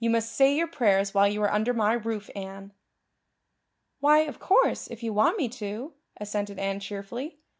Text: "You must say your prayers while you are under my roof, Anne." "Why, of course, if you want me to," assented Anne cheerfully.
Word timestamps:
"You 0.00 0.10
must 0.10 0.32
say 0.32 0.52
your 0.56 0.66
prayers 0.66 1.14
while 1.14 1.28
you 1.28 1.40
are 1.44 1.52
under 1.52 1.72
my 1.72 1.92
roof, 1.92 2.28
Anne." 2.34 2.72
"Why, 4.00 4.22
of 4.22 4.40
course, 4.40 4.88
if 4.90 5.04
you 5.04 5.12
want 5.12 5.38
me 5.38 5.48
to," 5.50 5.92
assented 6.16 6.58
Anne 6.58 6.80
cheerfully. 6.80 7.38